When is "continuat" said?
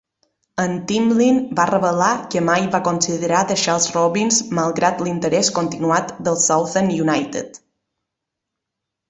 5.61-6.17